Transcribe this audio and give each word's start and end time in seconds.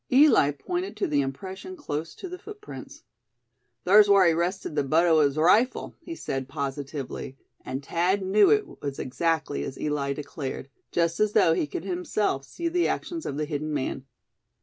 Eli 0.11 0.49
pointed 0.49 0.97
to 0.97 1.05
the 1.05 1.21
impression 1.21 1.75
close 1.77 2.15
to 2.15 2.27
the 2.27 2.39
footprints. 2.39 3.03
"Thar's 3.85 4.09
whar 4.09 4.25
he 4.25 4.33
rested 4.33 4.73
the 4.75 4.83
butt 4.83 5.05
o' 5.05 5.19
his 5.19 5.37
rifle," 5.37 5.95
he 5.99 6.15
said, 6.15 6.47
positively, 6.49 7.37
and 7.63 7.85
Thad 7.85 8.23
knew 8.23 8.49
it 8.49 8.81
was 8.81 8.97
exactly 8.97 9.63
as 9.63 9.79
Eli 9.79 10.13
declared, 10.13 10.69
just 10.91 11.19
as 11.19 11.33
though 11.33 11.53
he 11.53 11.67
could 11.67 11.83
himself 11.83 12.45
see 12.45 12.67
the 12.67 12.87
actions 12.87 13.27
of 13.27 13.37
the 13.37 13.45
hidden 13.45 13.71
man. 13.71 14.05